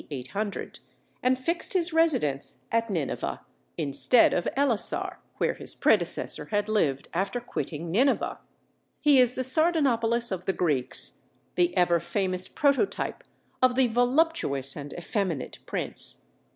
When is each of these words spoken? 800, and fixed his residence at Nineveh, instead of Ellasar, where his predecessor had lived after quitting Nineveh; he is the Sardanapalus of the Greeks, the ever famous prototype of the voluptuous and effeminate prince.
800, 0.09 0.79
and 1.21 1.37
fixed 1.37 1.73
his 1.73 1.93
residence 1.93 2.57
at 2.71 2.89
Nineveh, 2.89 3.41
instead 3.77 4.33
of 4.33 4.47
Ellasar, 4.57 5.17
where 5.37 5.53
his 5.53 5.75
predecessor 5.75 6.45
had 6.45 6.67
lived 6.67 7.07
after 7.13 7.39
quitting 7.39 7.91
Nineveh; 7.91 8.39
he 8.99 9.19
is 9.19 9.35
the 9.35 9.43
Sardanapalus 9.43 10.31
of 10.31 10.45
the 10.47 10.53
Greeks, 10.53 11.21
the 11.53 11.77
ever 11.77 11.99
famous 11.99 12.47
prototype 12.47 13.23
of 13.61 13.75
the 13.75 13.85
voluptuous 13.85 14.75
and 14.75 14.91
effeminate 14.95 15.59
prince. 15.67 16.31